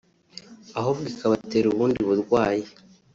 [0.79, 2.65] ahubwo ikabatera ubundi burwayi”